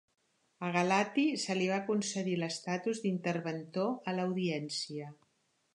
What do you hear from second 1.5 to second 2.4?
li va concedir